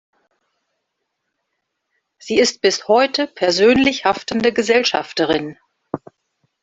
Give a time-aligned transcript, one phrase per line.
[2.17, 5.59] Sie ist bis heute persönlich haftende Gesellschafterin.